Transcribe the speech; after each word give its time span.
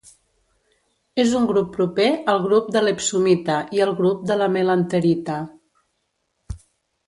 És 1.23 1.35
un 1.39 1.45
grup 1.51 1.67
proper 1.75 2.07
al 2.33 2.41
grup 2.47 2.73
de 2.77 2.83
l'epsomita 2.87 3.61
i 3.79 3.85
al 3.87 3.95
grup 4.03 4.27
de 4.33 4.41
la 4.43 4.51
melanterita. 4.57 5.41